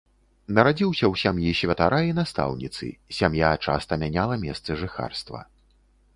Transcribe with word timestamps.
Нарадзіўся 0.59 1.03
ў 1.11 1.21
сям'і 1.23 1.51
святара 1.59 1.99
і 2.07 2.15
настаўніцы, 2.21 2.85
сям'я 3.19 3.53
часта 3.69 3.91
мяняла 4.07 4.35
месцы 4.49 4.81
жыхарства. 4.83 5.39